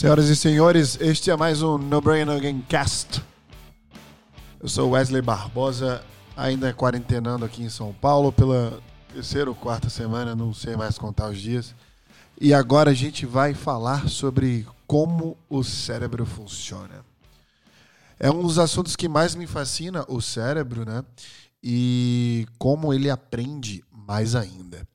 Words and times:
Senhoras 0.00 0.30
e 0.30 0.34
senhores, 0.34 0.98
este 0.98 1.30
é 1.30 1.36
mais 1.36 1.60
um 1.60 1.76
No 1.76 2.00
Brain 2.00 2.22
Again 2.22 2.62
Cast. 2.66 3.22
Eu 4.58 4.66
sou 4.66 4.92
Wesley 4.92 5.20
Barbosa, 5.20 6.02
ainda 6.34 6.72
quarentenando 6.72 7.44
aqui 7.44 7.62
em 7.62 7.68
São 7.68 7.92
Paulo 7.92 8.32
pela 8.32 8.82
terceira 9.12 9.50
ou 9.50 9.54
quarta 9.54 9.90
semana, 9.90 10.34
não 10.34 10.54
sei 10.54 10.74
mais 10.74 10.96
contar 10.96 11.28
os 11.28 11.38
dias. 11.38 11.74
E 12.40 12.54
agora 12.54 12.92
a 12.92 12.94
gente 12.94 13.26
vai 13.26 13.52
falar 13.52 14.08
sobre 14.08 14.66
como 14.86 15.36
o 15.50 15.62
cérebro 15.62 16.24
funciona. 16.24 17.04
É 18.18 18.30
um 18.30 18.40
dos 18.40 18.58
assuntos 18.58 18.96
que 18.96 19.06
mais 19.06 19.34
me 19.34 19.46
fascina, 19.46 20.06
o 20.08 20.22
cérebro, 20.22 20.86
né? 20.86 21.04
E 21.62 22.46
como 22.58 22.94
ele 22.94 23.10
aprende 23.10 23.84
mais 23.92 24.34
ainda. 24.34 24.88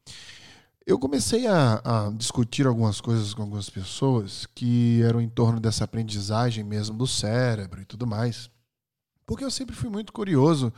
Eu 0.85 0.99
comecei 0.99 1.47
a, 1.47 1.81
a, 1.83 2.11
discutir 2.11 2.67
algumas 2.67 3.01
coisas 3.01 3.33
com 3.33 3.41
algumas 3.41 3.71
pessoas 3.71 4.45
que 4.53 5.01
eram 5.01 5.19
em 5.19 5.27
torno 5.27 5.59
dessa 5.59 5.83
aprendizagem 5.83 6.63
mesmo 6.63 6.95
do 6.95 7.07
cérebro 7.07 7.81
e 7.81 7.85
tudo 7.85 8.05
mais. 8.05 8.51
Porque 9.25 9.43
eu 9.43 9.49
sempre 9.49 9.75
fui 9.75 9.89
muito 9.89 10.13
curioso, 10.13 10.71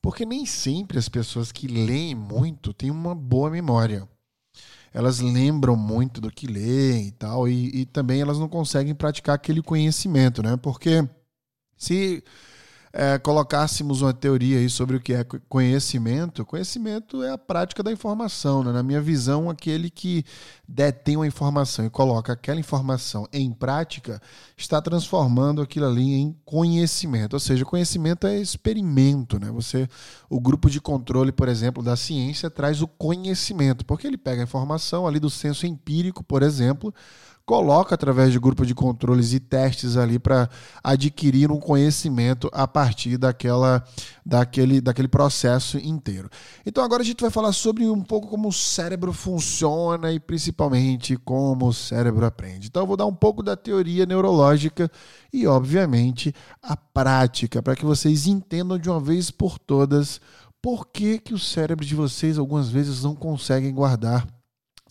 porque 0.00 0.24
nem 0.24 0.46
sempre 0.46 0.96
as 0.96 1.08
pessoas 1.08 1.50
que 1.50 1.66
leem 1.66 2.14
muito 2.14 2.72
têm 2.72 2.88
uma 2.88 3.16
boa 3.16 3.50
memória. 3.50 4.08
Elas 4.92 5.18
lembram 5.18 5.74
muito 5.74 6.20
do 6.20 6.30
que 6.30 6.46
leem 6.46 7.08
e 7.08 7.12
tal, 7.12 7.48
e, 7.48 7.80
e 7.80 7.86
também 7.86 8.20
elas 8.20 8.38
não 8.38 8.48
conseguem 8.48 8.94
praticar 8.94 9.34
aquele 9.34 9.60
conhecimento, 9.60 10.40
né? 10.40 10.56
Porque 10.56 11.08
se 11.76 12.22
é, 12.92 13.18
colocássemos 13.18 14.02
uma 14.02 14.12
teoria 14.12 14.58
aí 14.58 14.68
sobre 14.68 14.96
o 14.96 15.00
que 15.00 15.14
é 15.14 15.24
conhecimento, 15.48 16.44
conhecimento 16.44 17.22
é 17.22 17.30
a 17.30 17.38
prática 17.38 17.82
da 17.82 17.90
informação. 17.90 18.62
Né? 18.62 18.70
Na 18.70 18.82
minha 18.82 19.00
visão, 19.00 19.48
aquele 19.48 19.88
que 19.88 20.24
detém 20.68 21.16
uma 21.16 21.26
informação 21.26 21.86
e 21.86 21.90
coloca 21.90 22.34
aquela 22.34 22.60
informação 22.60 23.26
em 23.32 23.50
prática 23.50 24.20
está 24.56 24.80
transformando 24.82 25.62
aquilo 25.62 25.86
ali 25.86 26.12
em 26.12 26.36
conhecimento. 26.44 27.32
Ou 27.32 27.40
seja, 27.40 27.64
conhecimento 27.64 28.26
é 28.26 28.38
experimento. 28.38 29.40
Né? 29.40 29.50
Você, 29.50 29.88
o 30.28 30.38
grupo 30.38 30.68
de 30.68 30.80
controle, 30.80 31.32
por 31.32 31.48
exemplo, 31.48 31.82
da 31.82 31.96
ciência 31.96 32.50
traz 32.50 32.82
o 32.82 32.86
conhecimento, 32.86 33.86
porque 33.86 34.06
ele 34.06 34.18
pega 34.18 34.42
a 34.42 34.44
informação 34.44 35.06
ali 35.06 35.18
do 35.18 35.30
senso 35.30 35.66
empírico, 35.66 36.22
por 36.22 36.42
exemplo 36.42 36.92
coloca 37.44 37.94
através 37.94 38.32
de 38.32 38.38
grupo 38.38 38.64
de 38.64 38.74
controles 38.74 39.32
e 39.32 39.40
testes 39.40 39.96
ali 39.96 40.18
para 40.18 40.48
adquirir 40.82 41.50
um 41.50 41.58
conhecimento 41.58 42.48
a 42.52 42.66
partir 42.66 43.16
daquela, 43.16 43.84
daquele, 44.24 44.80
daquele 44.80 45.08
processo 45.08 45.78
inteiro. 45.78 46.30
Então 46.64 46.84
agora 46.84 47.02
a 47.02 47.04
gente 47.04 47.20
vai 47.20 47.30
falar 47.30 47.52
sobre 47.52 47.86
um 47.88 48.02
pouco 48.02 48.28
como 48.28 48.48
o 48.48 48.52
cérebro 48.52 49.12
funciona 49.12 50.12
e 50.12 50.20
principalmente 50.20 51.16
como 51.16 51.68
o 51.68 51.74
cérebro 51.74 52.24
aprende. 52.24 52.68
Então 52.68 52.82
eu 52.82 52.86
vou 52.86 52.96
dar 52.96 53.06
um 53.06 53.14
pouco 53.14 53.42
da 53.42 53.56
teoria 53.56 54.06
neurológica 54.06 54.90
e 55.32 55.46
obviamente 55.46 56.34
a 56.62 56.76
prática 56.76 57.62
para 57.62 57.76
que 57.76 57.84
vocês 57.84 58.26
entendam 58.26 58.78
de 58.78 58.88
uma 58.88 59.00
vez 59.00 59.30
por 59.30 59.58
todas 59.58 60.20
por 60.60 60.86
que, 60.86 61.18
que 61.18 61.34
o 61.34 61.38
cérebro 61.38 61.84
de 61.84 61.94
vocês 61.96 62.38
algumas 62.38 62.70
vezes 62.70 63.02
não 63.02 63.16
conseguem 63.16 63.74
guardar 63.74 64.24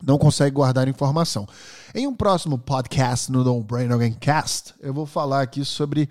não 0.03 0.17
consegue 0.17 0.51
guardar 0.51 0.87
informação. 0.87 1.47
Em 1.93 2.07
um 2.07 2.15
próximo 2.15 2.57
podcast 2.57 3.31
no 3.31 3.43
Don't 3.43 3.65
Brain 3.65 3.91
Again 3.91 4.13
Cast, 4.13 4.73
eu 4.81 4.93
vou 4.93 5.05
falar 5.05 5.41
aqui 5.41 5.63
sobre 5.63 6.09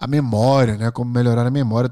a 0.00 0.06
memória, 0.06 0.76
né? 0.76 0.90
Como 0.92 1.10
melhorar 1.10 1.44
a 1.46 1.50
memória. 1.50 1.90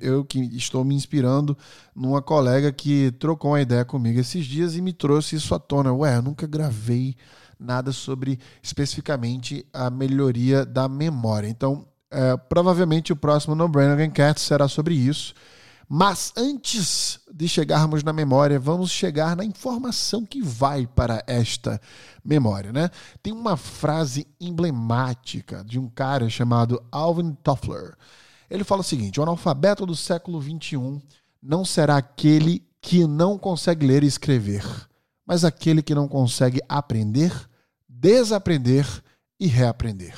Eu 0.00 0.24
que 0.24 0.40
estou 0.56 0.84
me 0.84 0.94
inspirando 0.94 1.56
numa 1.94 2.20
colega 2.20 2.72
que 2.72 3.12
trocou 3.12 3.52
uma 3.52 3.60
ideia 3.60 3.84
comigo 3.84 4.18
esses 4.18 4.44
dias 4.44 4.74
e 4.74 4.82
me 4.82 4.92
trouxe 4.92 5.36
isso 5.36 5.54
à 5.54 5.58
tona. 5.58 5.92
Ué, 5.92 6.16
eu 6.16 6.22
nunca 6.22 6.46
gravei 6.48 7.14
nada 7.58 7.92
sobre 7.92 8.40
especificamente 8.60 9.64
a 9.72 9.88
melhoria 9.88 10.66
da 10.66 10.88
memória. 10.88 11.48
Então, 11.48 11.86
é, 12.10 12.36
provavelmente 12.36 13.12
o 13.12 13.16
próximo 13.16 13.54
No 13.54 13.68
Brain 13.68 13.90
Again 13.90 14.10
Cast 14.10 14.40
será 14.40 14.66
sobre 14.66 14.94
isso. 14.94 15.32
Mas 15.88 16.32
antes 16.36 17.20
de 17.32 17.48
chegarmos 17.48 18.02
na 18.02 18.12
memória, 18.12 18.58
vamos 18.58 18.90
chegar 18.90 19.36
na 19.36 19.44
informação 19.44 20.24
que 20.24 20.42
vai 20.42 20.86
para 20.86 21.22
esta 21.26 21.80
memória, 22.24 22.72
né? 22.72 22.90
Tem 23.22 23.32
uma 23.32 23.56
frase 23.56 24.26
emblemática 24.40 25.62
de 25.64 25.78
um 25.78 25.88
cara 25.88 26.28
chamado 26.28 26.82
Alvin 26.90 27.34
Toffler. 27.42 27.94
Ele 28.48 28.64
fala 28.64 28.80
o 28.80 28.84
seguinte: 28.84 29.20
o 29.20 29.22
analfabeto 29.22 29.84
do 29.84 29.94
século 29.94 30.40
XXI 30.40 31.02
não 31.42 31.64
será 31.64 31.96
aquele 31.96 32.66
que 32.80 33.06
não 33.06 33.38
consegue 33.38 33.86
ler 33.86 34.02
e 34.02 34.06
escrever, 34.06 34.64
mas 35.26 35.44
aquele 35.44 35.82
que 35.82 35.94
não 35.94 36.08
consegue 36.08 36.60
aprender, 36.68 37.32
desaprender 37.88 38.86
e 39.38 39.46
reaprender. 39.46 40.16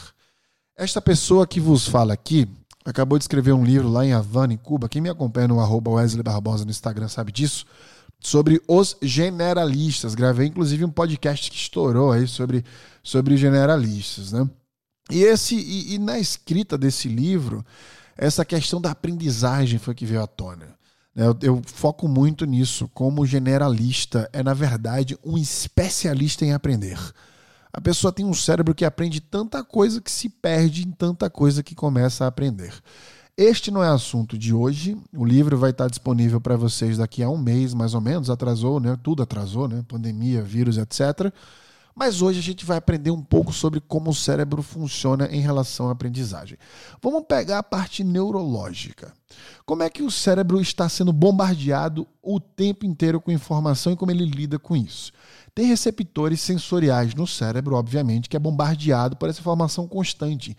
Esta 0.76 1.00
pessoa 1.00 1.46
que 1.46 1.58
vos 1.58 1.88
fala 1.88 2.12
aqui 2.12 2.48
acabou 2.90 3.18
de 3.18 3.24
escrever 3.24 3.52
um 3.52 3.64
livro 3.64 3.88
lá 3.88 4.04
em 4.04 4.12
Havana, 4.12 4.52
em 4.52 4.56
Cuba. 4.56 4.88
Quem 4.88 5.02
me 5.02 5.08
acompanha 5.08 5.48
no 5.48 5.60
arroba 5.60 5.90
Wesley 5.90 6.22
Barbosa 6.22 6.64
no 6.64 6.70
Instagram 6.70 7.08
sabe 7.08 7.32
disso. 7.32 7.66
Sobre 8.20 8.62
os 8.66 8.96
generalistas. 9.02 10.14
Gravei, 10.14 10.46
inclusive, 10.46 10.84
um 10.84 10.90
podcast 10.90 11.50
que 11.50 11.56
estourou 11.56 12.12
aí 12.12 12.26
sobre, 12.26 12.64
sobre 13.02 13.36
generalistas, 13.36 14.32
né? 14.32 14.48
E, 15.10 15.22
esse, 15.22 15.54
e, 15.54 15.94
e 15.94 15.98
na 15.98 16.18
escrita 16.18 16.78
desse 16.78 17.08
livro, 17.08 17.64
essa 18.16 18.44
questão 18.44 18.80
da 18.80 18.90
aprendizagem 18.92 19.78
foi 19.78 19.94
que 19.94 20.06
veio 20.06 20.22
à 20.22 20.26
tona. 20.26 20.74
Eu, 21.14 21.36
eu, 21.42 21.62
foco 21.64 22.08
muito 22.08 22.44
nisso, 22.44 22.88
como 22.92 23.26
generalista 23.26 24.28
é, 24.32 24.42
na 24.42 24.54
verdade, 24.54 25.18
um 25.24 25.38
especialista 25.38 26.44
em 26.44 26.52
aprender 26.52 26.98
a 27.76 27.80
pessoa 27.82 28.10
tem 28.10 28.24
um 28.24 28.32
cérebro 28.32 28.74
que 28.74 28.86
aprende 28.86 29.20
tanta 29.20 29.62
coisa 29.62 30.00
que 30.00 30.10
se 30.10 30.30
perde 30.30 30.88
em 30.88 30.90
tanta 30.90 31.28
coisa 31.28 31.62
que 31.62 31.74
começa 31.74 32.24
a 32.24 32.28
aprender. 32.28 32.72
Este 33.36 33.70
não 33.70 33.84
é 33.84 33.88
assunto 33.88 34.38
de 34.38 34.54
hoje. 34.54 34.96
O 35.14 35.26
livro 35.26 35.58
vai 35.58 35.72
estar 35.72 35.86
disponível 35.86 36.40
para 36.40 36.56
vocês 36.56 36.96
daqui 36.96 37.22
a 37.22 37.28
um 37.28 37.36
mês, 37.36 37.74
mais 37.74 37.92
ou 37.92 38.00
menos. 38.00 38.30
Atrasou, 38.30 38.80
né? 38.80 38.98
Tudo 39.02 39.22
atrasou, 39.22 39.68
né? 39.68 39.84
Pandemia, 39.86 40.40
vírus, 40.40 40.78
etc. 40.78 41.30
Mas 41.98 42.20
hoje 42.20 42.38
a 42.38 42.42
gente 42.42 42.66
vai 42.66 42.76
aprender 42.76 43.10
um 43.10 43.22
pouco 43.22 43.54
sobre 43.54 43.80
como 43.80 44.10
o 44.10 44.14
cérebro 44.14 44.62
funciona 44.62 45.28
em 45.32 45.40
relação 45.40 45.88
à 45.88 45.92
aprendizagem. 45.92 46.58
Vamos 47.00 47.24
pegar 47.26 47.58
a 47.58 47.62
parte 47.62 48.04
neurológica. 48.04 49.14
Como 49.64 49.82
é 49.82 49.88
que 49.88 50.02
o 50.02 50.10
cérebro 50.10 50.60
está 50.60 50.90
sendo 50.90 51.10
bombardeado 51.10 52.06
o 52.22 52.38
tempo 52.38 52.84
inteiro 52.84 53.18
com 53.18 53.30
informação 53.30 53.94
e 53.94 53.96
como 53.96 54.10
ele 54.10 54.26
lida 54.26 54.58
com 54.58 54.76
isso? 54.76 55.10
Tem 55.54 55.64
receptores 55.64 56.42
sensoriais 56.42 57.14
no 57.14 57.26
cérebro, 57.26 57.76
obviamente, 57.76 58.28
que 58.28 58.36
é 58.36 58.38
bombardeado 58.40 59.16
por 59.16 59.30
essa 59.30 59.40
informação 59.40 59.88
constante. 59.88 60.54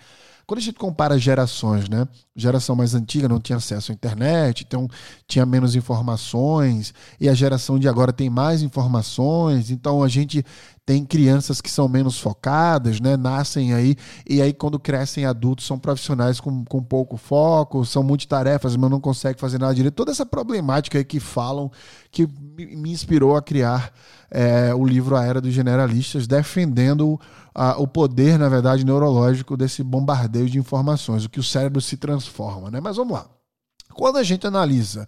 Quando 0.48 0.60
a 0.60 0.64
gente 0.64 0.80
compara 0.80 1.20
gerações, 1.20 1.90
né? 1.90 2.08
Geração 2.34 2.74
mais 2.74 2.96
antiga 2.96 3.28
não 3.28 3.38
tinha 3.38 3.58
acesso 3.58 3.92
à 3.92 3.94
internet, 3.94 4.64
então 4.66 4.88
tinha 5.28 5.46
menos 5.46 5.76
informações, 5.76 6.94
e 7.20 7.28
a 7.28 7.34
geração 7.34 7.78
de 7.78 7.86
agora 7.86 8.14
tem 8.14 8.30
mais 8.30 8.62
informações, 8.62 9.70
então 9.70 10.02
a 10.02 10.08
gente 10.08 10.46
tem 10.86 11.04
crianças 11.04 11.60
que 11.60 11.70
são 11.70 11.90
menos 11.90 12.18
focadas, 12.18 13.02
né? 13.02 13.18
Nascem 13.18 13.74
aí, 13.74 13.98
e 14.26 14.42
aí 14.42 14.54
quando 14.54 14.80
crescem 14.80 15.26
adultos 15.26 15.66
são 15.66 15.78
profissionais 15.78 16.40
com, 16.40 16.64
com 16.64 16.82
pouco 16.82 17.18
foco, 17.18 17.84
são 17.84 18.02
multitarefas, 18.02 18.78
mas 18.78 18.90
não 18.90 19.02
conseguem 19.02 19.38
fazer 19.38 19.60
nada 19.60 19.76
direito. 19.76 19.96
Toda 19.96 20.12
essa 20.12 20.26
problemática 20.26 20.98
aí 20.98 21.04
que 21.04 21.20
falam, 21.20 21.70
que 22.10 22.26
me 22.56 22.90
inspirou 22.90 23.36
a 23.36 23.42
criar 23.42 23.92
é, 24.32 24.74
o 24.74 24.86
livro 24.86 25.18
A 25.18 25.26
Era 25.26 25.42
dos 25.42 25.54
Generalistas, 25.54 26.26
defendendo 26.26 27.20
a, 27.58 27.76
o 27.82 27.88
poder, 27.88 28.38
na 28.38 28.48
verdade, 28.48 28.86
neurológico 28.86 29.58
desse 29.58 29.84
bombardeio 29.84 30.48
de 30.48 30.60
informações, 30.60 31.26
o 31.26 31.30
que 31.30 31.40
o 31.40 31.44
cérebro 31.44 31.82
se 31.82 31.98
transforma, 31.98 32.70
né? 32.70 32.80
Mas 32.80 32.98
vamos 32.98 33.14
lá. 33.14 33.26
Quando 33.96 34.18
a 34.18 34.24
gente 34.24 34.46
analisa 34.46 35.08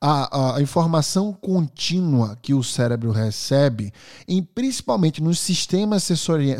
a, 0.00 0.56
a, 0.56 0.62
informação 0.62 1.32
contínua 1.32 2.36
que 2.42 2.52
o 2.52 2.62
cérebro 2.62 3.10
recebe, 3.10 3.92
em, 4.28 4.42
principalmente 4.42 5.22
nos 5.22 5.38
sistemas 5.38 6.04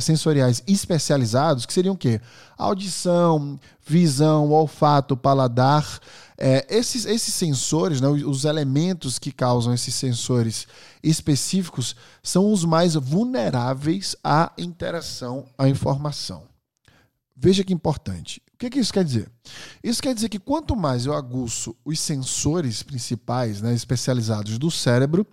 sensoriais 0.01 0.63
especializados, 0.67 1.67
que 1.67 1.73
seriam 1.73 1.95
o 1.95 1.99
quê? 1.99 2.21
Audição, 2.57 3.59
visão, 3.87 4.51
olfato, 4.51 5.17
paladar. 5.17 6.01
É, 6.39 6.67
esses, 6.69 7.05
esses 7.05 7.35
sensores, 7.35 8.01
né, 8.01 8.09
os 8.09 8.45
elementos 8.45 9.19
que 9.19 9.31
causam 9.31 9.75
esses 9.75 9.95
sensores 9.95 10.67
específicos, 11.03 11.95
são 12.23 12.53
os 12.53 12.65
mais 12.65 12.95
vulneráveis 12.95 14.17
à 14.25 14.53
interação 14.57 15.45
à 15.59 15.69
informação. 15.69 16.45
Veja 17.37 17.63
que 17.63 17.75
importante. 17.75 18.41
Que, 18.65 18.71
que, 18.71 18.79
isso 18.79 18.95
quer 18.95 19.05
dizer? 19.05 19.31
Isso 19.83 20.03
quer 20.03 20.15
dizer 20.15 20.31
que 20.31 20.39
quanto 20.39 20.75
mais 20.75 21.05
eu 21.05 21.13
aguço 21.13 21.77
os 21.85 22.01
sensores 22.01 22.83
principais, 22.83 23.61
né, 23.61 23.75
especializados 23.75 24.57
do 24.57 24.71
cérebro, 24.71 25.27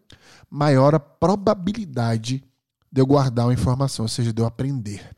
maior 0.49 0.93
a 0.93 0.99
probabilidade 0.99 2.43
de 2.91 2.99
eu 2.99 3.05
guardar 3.05 3.45
uma 3.45 3.53
informação, 3.53 4.03
ou 4.03 4.09
seja, 4.09 4.33
de 4.33 4.41
eu 4.41 4.45
aprender. 4.45 5.15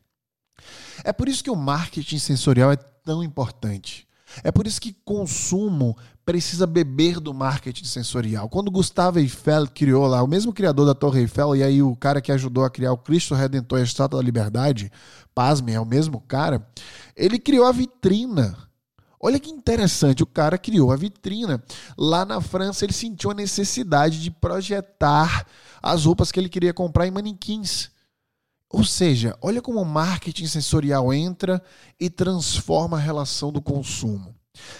É 1.02 1.12
por 1.12 1.28
isso 1.28 1.42
que 1.42 1.50
o 1.50 1.56
marketing 1.56 2.20
sensorial 2.20 2.70
é 2.70 2.76
tão 2.76 3.20
importante. 3.20 4.06
É 4.42 4.50
por 4.50 4.66
isso 4.66 4.80
que 4.80 4.96
consumo 5.04 5.96
precisa 6.24 6.66
beber 6.66 7.20
do 7.20 7.34
marketing 7.34 7.84
sensorial. 7.84 8.48
Quando 8.48 8.70
Gustavo 8.70 9.18
Eiffel 9.18 9.68
criou 9.68 10.06
lá, 10.06 10.22
o 10.22 10.26
mesmo 10.26 10.52
criador 10.52 10.86
da 10.86 10.94
Torre 10.94 11.20
Eiffel, 11.20 11.56
e 11.56 11.62
aí 11.62 11.82
o 11.82 11.94
cara 11.94 12.20
que 12.20 12.32
ajudou 12.32 12.64
a 12.64 12.70
criar 12.70 12.92
o 12.92 12.98
Cristo 12.98 13.34
Redentor 13.34 13.78
e 13.78 13.82
a 13.82 13.84
Estátua 13.84 14.18
da 14.18 14.24
Liberdade, 14.24 14.90
pasmem, 15.34 15.74
é 15.74 15.80
o 15.80 15.84
mesmo 15.84 16.20
cara, 16.20 16.66
ele 17.16 17.38
criou 17.38 17.66
a 17.66 17.72
vitrina. 17.72 18.56
Olha 19.20 19.40
que 19.40 19.50
interessante, 19.50 20.22
o 20.22 20.26
cara 20.26 20.58
criou 20.58 20.92
a 20.92 20.96
vitrina. 20.96 21.62
Lá 21.96 22.24
na 22.24 22.40
França, 22.40 22.84
ele 22.84 22.92
sentiu 22.92 23.30
a 23.30 23.34
necessidade 23.34 24.22
de 24.22 24.30
projetar 24.30 25.46
as 25.82 26.04
roupas 26.04 26.30
que 26.30 26.38
ele 26.38 26.48
queria 26.48 26.74
comprar 26.74 27.06
em 27.06 27.10
manequins. 27.10 27.90
Ou 28.74 28.82
seja, 28.82 29.38
olha 29.40 29.62
como 29.62 29.80
o 29.80 29.84
marketing 29.84 30.48
sensorial 30.48 31.14
entra 31.14 31.62
e 31.98 32.10
transforma 32.10 32.96
a 32.96 33.00
relação 33.00 33.52
do 33.52 33.62
consumo. 33.62 34.34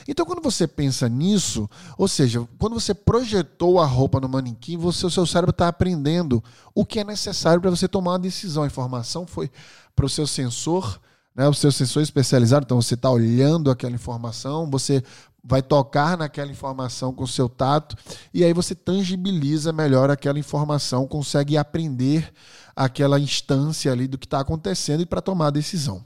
Então, 0.09 0.27
quando 0.27 0.43
você 0.43 0.67
pensa 0.67 1.09
nisso, 1.09 1.71
ou 1.97 2.09
seja, 2.09 2.45
quando 2.59 2.75
você 2.75 2.93
projetou 2.93 3.79
a 3.79 3.87
roupa 3.87 4.19
no 4.19 4.29
manequim, 4.29 4.77
você, 4.77 5.07
o 5.07 5.11
seu 5.11 5.25
cérebro 5.25 5.53
está 5.53 5.69
aprendendo 5.69 6.43
o 6.75 6.85
que 6.85 6.99
é 6.99 7.05
necessário 7.05 7.61
para 7.61 7.71
você 7.71 7.87
tomar 7.87 8.13
uma 8.13 8.19
decisão. 8.19 8.65
A 8.65 8.67
informação 8.67 9.29
foi 9.29 9.49
para 9.95 10.07
o 10.07 10.09
seu 10.09 10.27
sensor, 10.27 11.01
né, 11.35 11.49
o 11.49 11.55
seu 11.55 11.73
sensor 11.73 12.03
especializado. 12.03 12.65
Então, 12.65 12.81
você 12.81 12.95
está 12.95 13.11
olhando 13.11 13.71
aquela 13.71 13.95
informação, 13.95 14.71
você 14.71 15.03
vai 15.43 15.63
tocar 15.63 16.17
naquela 16.17 16.51
informação 16.51 17.13
com 17.13 17.25
o 17.25 17.29
seu 17.29 17.49
tato 17.49 17.97
e 18.33 18.43
aí 18.43 18.55
você 18.55 18.75
tangibiliza 18.75 19.73
melhor 19.73 20.11
aquela 20.11 20.39
informação, 20.39 21.07
consegue 21.07 21.59
aprender 21.59 22.33
aquela 22.75 23.21
instância 23.21 23.93
ali 23.93 24.09
do 24.09 24.17
que 24.17 24.27
está 24.27 24.41
acontecendo 24.41 25.03
e 25.03 25.07
para 25.07 25.21
tomar 25.21 25.49
a 25.49 25.51
decisão. 25.51 26.05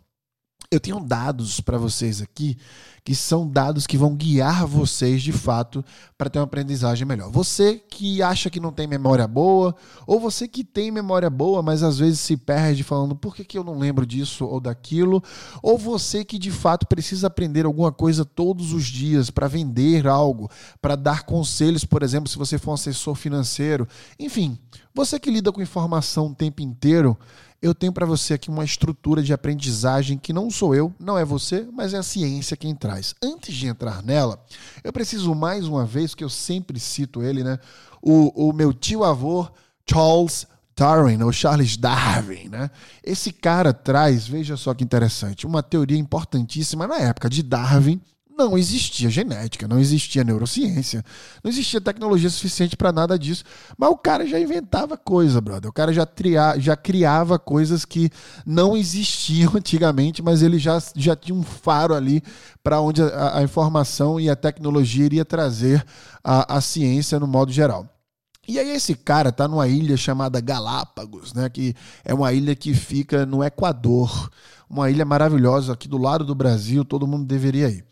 Eu 0.70 0.78
tenho 0.78 1.00
dados 1.00 1.62
para 1.62 1.78
vocês 1.78 2.20
aqui 2.20 2.58
que 3.02 3.14
são 3.14 3.48
dados 3.48 3.86
que 3.86 3.96
vão 3.96 4.14
guiar 4.14 4.66
vocês 4.66 5.22
de 5.22 5.32
fato 5.32 5.82
para 6.18 6.28
ter 6.28 6.38
uma 6.38 6.44
aprendizagem 6.44 7.06
melhor. 7.06 7.30
Você 7.30 7.76
que 7.88 8.22
acha 8.22 8.50
que 8.50 8.60
não 8.60 8.70
tem 8.70 8.86
memória 8.86 9.26
boa, 9.26 9.74
ou 10.06 10.20
você 10.20 10.46
que 10.46 10.62
tem 10.62 10.90
memória 10.90 11.30
boa, 11.30 11.62
mas 11.62 11.82
às 11.82 11.98
vezes 11.98 12.20
se 12.20 12.36
perde 12.36 12.84
falando 12.84 13.16
por 13.16 13.34
que, 13.34 13.46
que 13.46 13.56
eu 13.56 13.64
não 13.64 13.78
lembro 13.78 14.04
disso 14.04 14.44
ou 14.44 14.60
daquilo, 14.60 15.22
ou 15.62 15.78
você 15.78 16.22
que 16.22 16.38
de 16.38 16.50
fato 16.50 16.86
precisa 16.86 17.28
aprender 17.28 17.64
alguma 17.64 17.90
coisa 17.90 18.26
todos 18.26 18.74
os 18.74 18.84
dias 18.84 19.30
para 19.30 19.48
vender 19.48 20.06
algo, 20.06 20.50
para 20.82 20.94
dar 20.94 21.22
conselhos, 21.22 21.86
por 21.86 22.02
exemplo, 22.02 22.28
se 22.28 22.36
você 22.36 22.58
for 22.58 22.72
um 22.72 22.74
assessor 22.74 23.14
financeiro, 23.14 23.88
enfim, 24.18 24.58
você 24.94 25.18
que 25.18 25.30
lida 25.30 25.50
com 25.50 25.62
informação 25.62 26.26
o 26.26 26.34
tempo 26.34 26.60
inteiro 26.60 27.16
eu 27.60 27.74
tenho 27.74 27.92
para 27.92 28.06
você 28.06 28.34
aqui 28.34 28.48
uma 28.48 28.64
estrutura 28.64 29.22
de 29.22 29.32
aprendizagem 29.32 30.16
que 30.16 30.32
não 30.32 30.50
sou 30.50 30.74
eu, 30.74 30.94
não 30.98 31.18
é 31.18 31.24
você, 31.24 31.66
mas 31.72 31.92
é 31.92 31.98
a 31.98 32.02
ciência 32.02 32.56
quem 32.56 32.74
traz. 32.74 33.14
Antes 33.22 33.54
de 33.54 33.66
entrar 33.66 34.02
nela, 34.02 34.42
eu 34.84 34.92
preciso 34.92 35.34
mais 35.34 35.66
uma 35.66 35.84
vez, 35.84 36.14
que 36.14 36.22
eu 36.22 36.28
sempre 36.28 36.78
cito 36.78 37.22
ele, 37.22 37.42
né? 37.42 37.58
O, 38.00 38.48
o 38.48 38.52
meu 38.52 38.72
tio-avô, 38.72 39.48
Charles 39.88 40.46
Darwin, 40.76 41.20
ou 41.22 41.32
Charles 41.32 41.76
Darwin, 41.76 42.48
né? 42.48 42.70
Esse 43.02 43.32
cara 43.32 43.72
traz, 43.72 44.28
veja 44.28 44.56
só 44.56 44.72
que 44.72 44.84
interessante, 44.84 45.46
uma 45.46 45.62
teoria 45.62 45.98
importantíssima 45.98 46.86
na 46.86 46.98
época 46.98 47.28
de 47.28 47.42
Darwin, 47.42 48.00
não 48.38 48.56
existia 48.56 49.10
genética, 49.10 49.66
não 49.66 49.80
existia 49.80 50.22
neurociência, 50.22 51.04
não 51.42 51.50
existia 51.50 51.80
tecnologia 51.80 52.30
suficiente 52.30 52.76
para 52.76 52.92
nada 52.92 53.18
disso. 53.18 53.42
Mas 53.76 53.90
o 53.90 53.96
cara 53.96 54.24
já 54.24 54.38
inventava 54.38 54.96
coisa, 54.96 55.40
brother. 55.40 55.68
O 55.68 55.72
cara 55.72 55.92
já, 55.92 56.06
tria, 56.06 56.56
já 56.58 56.76
criava 56.76 57.36
coisas 57.38 57.84
que 57.84 58.08
não 58.46 58.76
existiam 58.76 59.52
antigamente, 59.58 60.22
mas 60.22 60.40
ele 60.40 60.58
já, 60.58 60.80
já 60.94 61.16
tinha 61.16 61.36
um 61.36 61.42
faro 61.42 61.94
ali 61.94 62.22
para 62.62 62.80
onde 62.80 63.02
a, 63.02 63.38
a, 63.38 63.42
informação 63.42 64.20
e 64.20 64.30
a 64.30 64.36
tecnologia 64.36 65.04
iria 65.04 65.24
trazer 65.24 65.84
a, 66.22 66.56
a 66.56 66.60
ciência 66.60 67.18
no 67.18 67.26
modo 67.26 67.50
geral. 67.50 67.88
E 68.46 68.58
aí 68.58 68.70
esse 68.70 68.94
cara 68.94 69.30
tá 69.30 69.46
numa 69.46 69.68
ilha 69.68 69.96
chamada 69.96 70.40
Galápagos, 70.40 71.34
né, 71.34 71.50
que 71.50 71.74
é 72.02 72.14
uma 72.14 72.32
ilha 72.32 72.56
que 72.56 72.72
fica 72.72 73.26
no 73.26 73.44
Equador, 73.44 74.30
uma 74.70 74.90
ilha 74.90 75.04
maravilhosa 75.04 75.74
aqui 75.74 75.86
do 75.86 75.98
lado 75.98 76.24
do 76.24 76.34
Brasil, 76.34 76.82
todo 76.82 77.06
mundo 77.06 77.26
deveria 77.26 77.68
ir. 77.68 77.84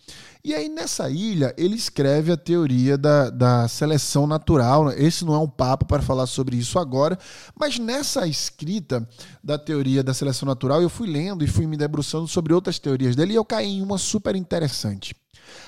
E 0.46 0.54
aí, 0.54 0.68
nessa 0.68 1.10
ilha, 1.10 1.52
ele 1.58 1.74
escreve 1.74 2.30
a 2.30 2.36
teoria 2.36 2.96
da, 2.96 3.30
da 3.30 3.66
seleção 3.66 4.28
natural. 4.28 4.92
Esse 4.92 5.24
não 5.24 5.34
é 5.34 5.38
um 5.40 5.48
papo 5.48 5.84
para 5.84 6.00
falar 6.00 6.26
sobre 6.26 6.56
isso 6.56 6.78
agora, 6.78 7.18
mas 7.58 7.80
nessa 7.80 8.28
escrita 8.28 9.04
da 9.42 9.58
teoria 9.58 10.04
da 10.04 10.14
seleção 10.14 10.46
natural, 10.46 10.80
eu 10.80 10.88
fui 10.88 11.08
lendo 11.08 11.42
e 11.42 11.48
fui 11.48 11.66
me 11.66 11.76
debruçando 11.76 12.28
sobre 12.28 12.54
outras 12.54 12.78
teorias 12.78 13.16
dele 13.16 13.32
e 13.32 13.34
eu 13.34 13.44
caí 13.44 13.78
em 13.78 13.82
uma 13.82 13.98
super 13.98 14.36
interessante. 14.36 15.16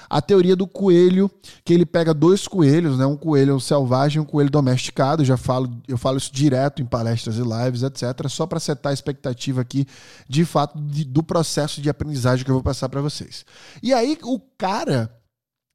A 0.08 0.22
teoria 0.22 0.56
do 0.56 0.66
coelho, 0.66 1.30
que 1.64 1.74
ele 1.74 1.84
pega 1.84 2.14
dois 2.14 2.48
coelhos, 2.48 2.98
né? 2.98 3.04
um 3.06 3.16
coelho 3.16 3.60
selvagem 3.60 4.18
e 4.18 4.20
um 4.20 4.24
coelho 4.24 4.50
domesticado. 4.50 5.22
Eu 5.22 5.26
já 5.26 5.36
falo, 5.36 5.70
eu 5.86 5.98
falo 5.98 6.16
isso 6.16 6.32
direto 6.32 6.80
em 6.80 6.86
palestras 6.86 7.36
e 7.36 7.42
lives, 7.42 7.82
etc. 7.82 8.28
Só 8.28 8.46
para 8.46 8.60
setar 8.60 8.90
a 8.90 8.94
expectativa 8.94 9.60
aqui, 9.60 9.86
de 10.28 10.44
fato, 10.44 10.78
de, 10.80 11.04
do 11.04 11.22
processo 11.22 11.80
de 11.80 11.90
aprendizagem 11.90 12.44
que 12.44 12.50
eu 12.50 12.54
vou 12.54 12.62
passar 12.62 12.88
para 12.88 13.00
vocês. 13.00 13.44
E 13.82 13.92
aí, 13.92 14.18
o 14.22 14.40
cara 14.56 15.17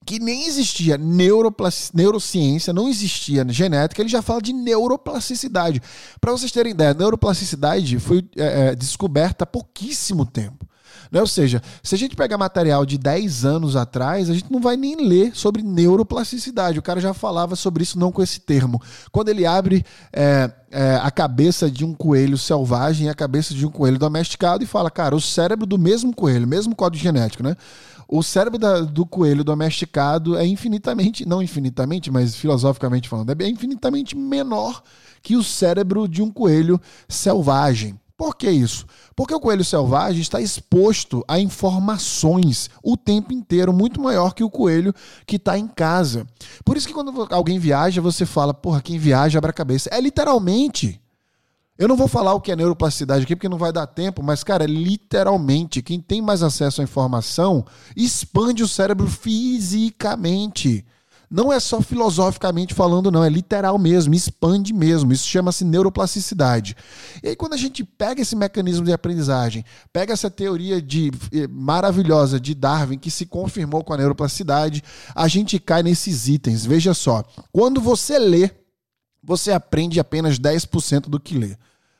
que 0.05 0.19
nem 0.19 0.45
existia 0.45 0.97
neurociência, 0.97 2.73
não 2.73 2.89
existia 2.89 3.45
genética, 3.50 4.01
ele 4.01 4.09
já 4.09 4.21
fala 4.21 4.41
de 4.41 4.53
neuroplasticidade. 4.53 5.81
Para 6.19 6.31
vocês 6.31 6.51
terem 6.51 6.71
ideia, 6.71 6.94
neuroplasticidade 6.94 8.00
foi 8.00 8.23
é, 8.35 8.67
é, 8.67 8.75
descoberta 8.75 9.44
há 9.44 9.47
pouquíssimo 9.47 10.25
tempo. 10.25 10.67
Né? 11.13 11.21
Ou 11.21 11.27
seja, 11.27 11.61
se 11.83 11.94
a 11.94 11.97
gente 11.97 12.15
pegar 12.15 12.39
material 12.39 12.85
de 12.88 12.97
10 12.97 13.45
anos 13.45 13.75
atrás, 13.75 14.31
a 14.31 14.33
gente 14.33 14.51
não 14.51 14.59
vai 14.59 14.75
nem 14.75 14.95
ler 15.07 15.35
sobre 15.35 15.61
neuroplasticidade. 15.61 16.79
O 16.79 16.81
cara 16.81 16.99
já 16.99 17.13
falava 17.13 17.56
sobre 17.56 17.83
isso, 17.83 17.99
não 17.99 18.11
com 18.11 18.23
esse 18.23 18.39
termo. 18.39 18.81
Quando 19.11 19.29
ele 19.29 19.45
abre 19.45 19.85
é, 20.11 20.49
é, 20.71 20.95
a 20.95 21.11
cabeça 21.11 21.69
de 21.69 21.85
um 21.85 21.94
coelho 21.94 22.35
selvagem 22.35 23.06
e 23.06 23.09
a 23.09 23.13
cabeça 23.13 23.53
de 23.53 23.63
um 23.63 23.69
coelho 23.69 23.99
domesticado 23.99 24.63
e 24.63 24.67
fala, 24.67 24.89
cara, 24.89 25.15
o 25.15 25.21
cérebro 25.21 25.67
do 25.67 25.77
mesmo 25.77 26.15
coelho, 26.15 26.47
mesmo 26.47 26.75
código 26.75 27.03
genético, 27.03 27.44
né? 27.44 27.56
O 28.15 28.21
cérebro 28.21 28.60
da, 28.60 28.81
do 28.81 29.07
coelho 29.07 29.44
domesticado 29.44 30.38
é 30.38 30.45
infinitamente, 30.45 31.27
não 31.27 31.42
infinitamente, 31.42 32.12
mas 32.12 32.36
filosoficamente 32.36 33.10
falando, 33.10 33.31
é 33.31 33.50
infinitamente 33.50 34.15
menor 34.15 34.83
que 35.19 35.36
o 35.36 35.44
cérebro 35.44 36.07
de 36.07 36.21
um 36.21 36.30
coelho 36.30 36.80
selvagem. 37.10 38.00
Por 38.15 38.36
que 38.36 38.51
isso? 38.51 38.86
Porque 39.15 39.33
o 39.33 39.39
coelho 39.39 39.65
selvagem 39.65 40.21
está 40.21 40.39
exposto 40.39 41.25
a 41.27 41.39
informações 41.39 42.69
o 42.83 42.95
tempo 42.95 43.33
inteiro, 43.33 43.74
muito 43.74 44.00
maior 44.00 44.36
que 44.36 44.44
o 44.44 44.50
coelho 44.50 44.94
que 45.25 45.38
está 45.38 45.57
em 45.57 45.68
casa. 45.68 46.27
Por 46.63 46.77
isso 46.77 46.88
que 46.88 46.94
quando 46.94 47.27
alguém 47.31 47.57
viaja, 47.57 48.00
você 48.00 48.27
fala, 48.27 48.54
porra, 48.54 48.80
quem 48.80 49.00
viaja 49.00 49.39
abre 49.39 49.50
a 49.50 49.54
cabeça. 49.54 49.89
É 49.92 50.00
literalmente. 50.00 51.01
Eu 51.77 51.87
não 51.87 51.95
vou 51.95 52.07
falar 52.07 52.35
o 52.35 52.41
que 52.41 52.51
é 52.51 52.55
neuroplasticidade 52.55 53.23
aqui 53.23 53.35
porque 53.35 53.49
não 53.49 53.57
vai 53.57 53.73
dar 53.73 53.87
tempo, 53.87 54.21
mas, 54.21 54.44
cara, 54.44 54.65
literalmente, 54.65 55.81
quem 55.81 55.99
tem 55.99 56.21
mais 56.21 56.44
acesso 56.44 56.81
à 56.81 56.83
informação 56.83 57.65
expande 57.95 58.61
o 58.61 58.68
cérebro 58.68 59.07
fisicamente. 59.07 60.85
Não 61.31 61.51
é 61.51 61.59
só 61.59 61.81
filosoficamente 61.81 62.75
falando, 62.75 63.09
não, 63.09 63.23
é 63.23 63.30
literal 63.30 63.80
mesmo, 63.80 64.13
expande 64.13 64.71
mesmo. 64.71 65.11
Isso 65.11 65.27
chama-se 65.27 65.65
neuroplasticidade. 65.65 66.77
E 67.23 67.30
aí, 67.30 67.35
quando 67.35 67.53
a 67.53 67.57
gente 67.57 67.83
pega 67.83 68.21
esse 68.21 68.35
mecanismo 68.35 68.85
de 68.85 68.94
aprendizagem, 68.94 69.65
pega 69.92 70.13
essa 70.13 70.30
teoria 70.30 70.80
de 70.80 71.09
eh, 71.33 71.47
maravilhosa 71.49 72.39
de 72.39 72.53
Darwin, 72.53 72.99
que 72.99 73.09
se 73.09 73.25
confirmou 73.25 73.83
com 73.83 73.94
a 73.94 73.97
neuroplasticidade, 73.97 74.83
a 75.15 75.27
gente 75.27 75.57
cai 75.57 75.81
nesses 75.81 76.27
itens. 76.27 76.68
Veja 76.68 76.94
só, 76.94 77.23
quando 77.51 77.81
você 77.81 78.19
lê, 78.19 78.51
você 79.23 79.51
aprende 79.51 79.99
apenas 79.99 80.37
10% 80.37 81.01
do 81.09 81.19
que 81.19 81.37
lê. 81.37 81.56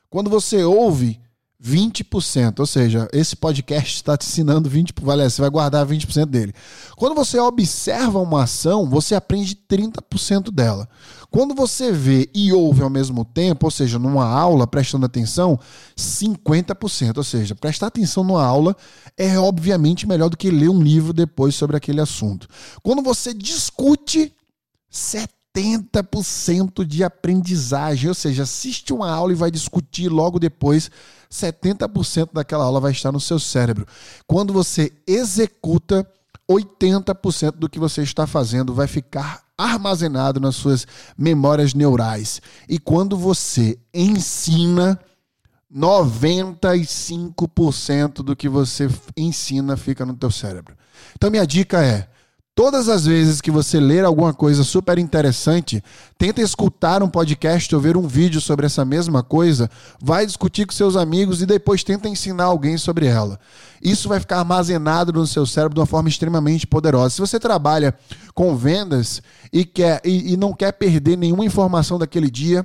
Quando 0.10 0.30
você 0.30 0.64
ouve, 0.64 1.20
20%. 1.64 2.60
Ou 2.60 2.66
seja, 2.66 3.08
esse 3.14 3.36
podcast 3.36 3.96
está 3.96 4.18
te 4.18 4.28
ensinando 4.28 4.70
20%. 4.70 5.02
Vale, 5.02 5.30
você 5.30 5.42
vai 5.42 5.50
guardar 5.50 5.86
20% 5.86 6.26
dele. 6.26 6.54
Quando 6.98 7.16
você 7.16 7.40
observa 7.40 8.20
uma 8.20 8.44
ação, 8.44 8.90
você 8.90 9.16
aprende 9.16 9.56
30% 9.56 10.52
dela. 10.52 10.88
Quando 11.32 11.56
você 11.56 11.92
vê 11.92 12.30
e 12.36 12.52
ouve 12.52 12.84
ao 12.84 12.90
mesmo 12.90 13.24
tempo, 13.24 13.66
ou 13.66 13.72
seja, 13.72 13.98
numa 13.98 14.28
aula, 14.28 14.68
prestando 14.68 15.06
atenção, 15.06 15.58
50%. 15.98 17.18
Ou 17.18 17.24
seja, 17.24 17.56
prestar 17.56 17.88
atenção 17.88 18.24
numa 18.24 18.44
aula 18.44 18.76
é 19.18 19.40
obviamente 19.40 20.06
melhor 20.06 20.30
do 20.30 20.38
que 20.38 20.52
ler 20.52 20.70
um 20.70 20.82
livro 20.82 21.14
depois 21.14 21.56
sobre 21.56 21.78
aquele 21.78 22.02
assunto. 22.02 22.48
Quando 22.84 23.02
você 23.02 23.34
discute, 23.34 24.34
70%. 24.92 25.30
70% 25.56 26.86
de 26.86 27.04
aprendizagem, 27.04 28.10
ou 28.10 28.16
seja, 28.16 28.44
assiste 28.44 28.92
uma 28.92 29.12
aula 29.12 29.32
e 29.32 29.36
vai 29.36 29.52
discutir 29.52 30.10
logo 30.10 30.40
depois, 30.40 30.90
70% 31.32 32.30
daquela 32.34 32.66
aula 32.66 32.80
vai 32.80 32.92
estar 32.92 33.12
no 33.12 33.20
seu 33.20 33.40
cérebro. 33.40 33.86
Quando 34.26 34.52
você 34.52 34.92
executa, 35.06 36.08
80% 36.50 37.52
do 37.52 37.70
que 37.70 37.78
você 37.80 38.02
está 38.02 38.28
fazendo 38.28 38.74
vai 38.74 38.88
ficar 38.88 39.44
armazenado 39.58 40.40
nas 40.40 40.56
suas 40.56 40.88
memórias 41.18 41.74
neurais. 41.74 42.40
E 42.68 42.78
quando 42.80 43.18
você 43.18 43.78
ensina, 43.94 45.00
95% 45.74 48.24
do 48.24 48.36
que 48.36 48.50
você 48.50 48.90
ensina 49.18 49.78
fica 49.78 50.06
no 50.06 50.16
teu 50.16 50.30
cérebro. 50.30 50.76
Então 51.16 51.32
minha 51.32 51.48
dica 51.48 51.84
é: 51.84 52.08
Todas 52.56 52.88
as 52.88 53.04
vezes 53.08 53.42
que 53.42 53.50
você 53.50 53.80
ler 53.80 54.06
alguma 54.06 54.32
coisa 54.32 54.64
super 54.64 55.00
interessante, 55.00 55.84
tenta 56.20 56.40
escutar 56.40 57.02
um 57.02 57.10
podcast 57.10 57.74
ou 57.74 57.82
ver 57.82 57.98
um 57.98 58.08
vídeo 58.08 58.40
sobre 58.40 58.68
essa 58.68 58.86
mesma 58.86 59.24
coisa, 59.24 59.68
vai 60.00 60.24
discutir 60.24 60.68
com 60.68 60.72
seus 60.72 60.96
amigos 60.96 61.42
e 61.42 61.48
depois 61.48 61.84
tenta 61.84 62.08
ensinar 62.08 62.44
alguém 62.44 62.78
sobre 62.78 63.08
ela. 63.08 63.40
Isso 63.82 64.08
vai 64.08 64.20
ficar 64.20 64.38
armazenado 64.38 65.12
no 65.12 65.26
seu 65.26 65.48
cérebro 65.48 65.74
de 65.74 65.80
uma 65.80 65.88
forma 65.88 66.10
extremamente 66.10 66.68
poderosa. 66.68 67.16
Se 67.16 67.22
você 67.22 67.40
trabalha 67.40 67.96
com 68.36 68.56
vendas 68.56 69.20
e, 69.52 69.66
quer, 69.66 70.00
e, 70.06 70.34
e 70.34 70.38
não 70.38 70.54
quer 70.54 70.74
perder 70.74 71.18
nenhuma 71.18 71.44
informação 71.44 71.98
daquele 71.98 72.30
dia, 72.30 72.64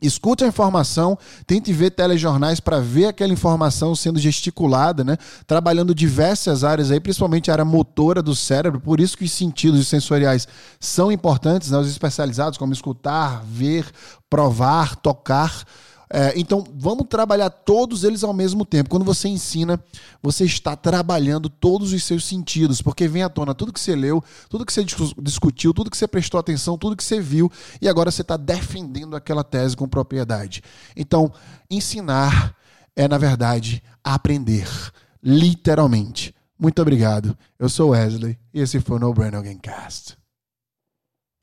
Escute 0.00 0.44
a 0.44 0.46
informação, 0.46 1.18
tente 1.44 1.72
ver 1.72 1.90
telejornais 1.90 2.60
para 2.60 2.78
ver 2.78 3.06
aquela 3.06 3.32
informação 3.32 3.96
sendo 3.96 4.18
gesticulada, 4.20 5.02
né? 5.02 5.16
Trabalhando 5.44 5.92
diversas 5.92 6.62
áreas 6.62 6.92
aí, 6.92 7.00
principalmente 7.00 7.50
a 7.50 7.54
área 7.54 7.64
motora 7.64 8.22
do 8.22 8.34
cérebro, 8.34 8.80
por 8.80 9.00
isso 9.00 9.18
que 9.18 9.24
os 9.24 9.32
sentidos 9.32 9.88
sensoriais 9.88 10.46
são 10.78 11.10
importantes, 11.10 11.72
né? 11.72 11.78
Os 11.78 11.88
especializados, 11.88 12.56
como 12.56 12.72
escutar, 12.72 13.42
ver, 13.44 13.86
provar, 14.30 14.94
tocar. 14.94 15.64
É, 16.10 16.32
então, 16.38 16.64
vamos 16.74 17.06
trabalhar 17.08 17.50
todos 17.50 18.04
eles 18.04 18.24
ao 18.24 18.32
mesmo 18.32 18.64
tempo. 18.64 18.88
Quando 18.88 19.04
você 19.04 19.28
ensina, 19.28 19.78
você 20.22 20.44
está 20.44 20.74
trabalhando 20.74 21.48
todos 21.48 21.92
os 21.92 22.04
seus 22.04 22.24
sentidos, 22.24 22.80
porque 22.80 23.06
vem 23.06 23.22
à 23.22 23.28
tona 23.28 23.54
tudo 23.54 23.72
que 23.72 23.80
você 23.80 23.94
leu, 23.94 24.22
tudo 24.48 24.64
que 24.64 24.72
você 24.72 24.84
discutiu, 25.20 25.74
tudo 25.74 25.90
que 25.90 25.96
você 25.96 26.08
prestou 26.08 26.40
atenção, 26.40 26.78
tudo 26.78 26.96
que 26.96 27.04
você 27.04 27.20
viu, 27.20 27.50
e 27.80 27.88
agora 27.88 28.10
você 28.10 28.22
está 28.22 28.36
defendendo 28.36 29.14
aquela 29.14 29.44
tese 29.44 29.76
com 29.76 29.88
propriedade. 29.88 30.62
Então, 30.96 31.32
ensinar 31.70 32.54
é, 32.98 33.06
na 33.06 33.16
verdade, 33.16 33.82
aprender. 34.02 34.68
Literalmente. 35.22 36.34
Muito 36.58 36.82
obrigado. 36.82 37.38
Eu 37.56 37.68
sou 37.68 37.90
Wesley 37.90 38.36
e 38.52 38.60
esse 38.60 38.80
foi 38.80 38.96
o 38.96 38.98
No 38.98 39.14
Brain 39.14 39.30
Gamecast. 39.30 40.18